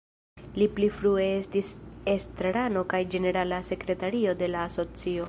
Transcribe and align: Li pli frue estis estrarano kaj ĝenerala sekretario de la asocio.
Li 0.59 0.67
pli 0.77 0.87
frue 0.95 1.27
estis 1.33 1.69
estrarano 2.15 2.85
kaj 2.95 3.05
ĝenerala 3.17 3.63
sekretario 3.71 4.39
de 4.41 4.53
la 4.57 4.65
asocio. 4.71 5.19